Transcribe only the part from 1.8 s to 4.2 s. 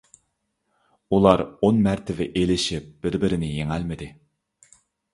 مەرتىۋە ئېلىشىپ بىر- بىرىنى يېڭەلمىدى.